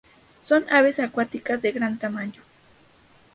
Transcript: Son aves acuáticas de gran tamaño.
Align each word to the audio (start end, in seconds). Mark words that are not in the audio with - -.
Son 0.43 0.65
aves 0.71 0.97
acuáticas 0.97 1.61
de 1.61 1.71
gran 1.73 1.99
tamaño. 1.99 2.41